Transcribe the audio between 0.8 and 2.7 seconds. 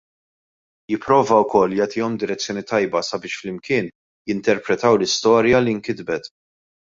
Jipprova wkoll jagħtihom direzzjoni